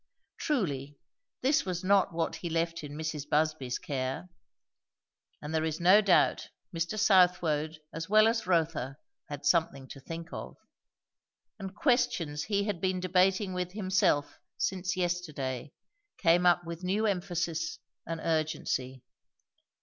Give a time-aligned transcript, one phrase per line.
[0.39, 0.97] Truly,
[1.41, 3.29] this was not what he left in Mrs.
[3.29, 4.29] Busby's care.
[5.43, 6.97] And there is no doubt Mr.
[6.97, 8.97] Southwode as well as Rotha
[9.29, 10.57] had something to think of;
[11.59, 15.71] and questions he had been debating with himself since yesterday
[16.17, 17.77] came up with new emphasis
[18.07, 19.03] and urgency.